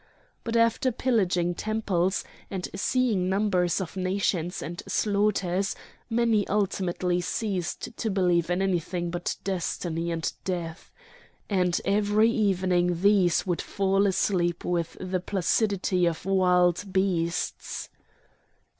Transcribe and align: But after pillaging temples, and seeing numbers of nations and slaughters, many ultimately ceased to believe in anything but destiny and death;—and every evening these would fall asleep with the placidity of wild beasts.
But 0.43 0.55
after 0.57 0.91
pillaging 0.91 1.53
temples, 1.53 2.23
and 2.49 2.67
seeing 2.73 3.29
numbers 3.29 3.79
of 3.79 3.95
nations 3.95 4.59
and 4.63 4.81
slaughters, 4.87 5.75
many 6.09 6.47
ultimately 6.47 7.21
ceased 7.21 7.95
to 7.97 8.09
believe 8.09 8.49
in 8.49 8.63
anything 8.63 9.11
but 9.11 9.35
destiny 9.43 10.09
and 10.11 10.33
death;—and 10.43 11.81
every 11.85 12.31
evening 12.31 13.01
these 13.03 13.45
would 13.45 13.61
fall 13.61 14.07
asleep 14.07 14.65
with 14.65 14.97
the 14.99 15.19
placidity 15.19 16.07
of 16.07 16.25
wild 16.25 16.91
beasts. 16.91 17.87